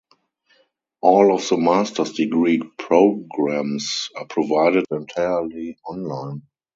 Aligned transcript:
All 1.01 1.31
of 1.31 1.47
the 1.47 1.57
master's 1.57 2.13
degree 2.13 2.59
programs 2.79 4.09
are 4.15 4.25
provided 4.25 4.83
entirely 4.89 5.77
online. 5.87 6.41